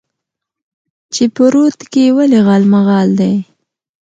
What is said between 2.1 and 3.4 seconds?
ولې غالمغال دى؟